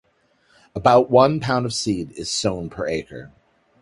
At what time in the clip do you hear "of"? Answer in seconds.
1.67-1.75